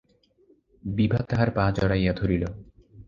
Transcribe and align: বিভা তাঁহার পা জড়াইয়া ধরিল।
বিভা 0.83 1.19
তাঁহার 1.29 1.49
পা 1.51 1.63
জড়াইয়া 1.71 2.13
ধরিল। 2.13 2.43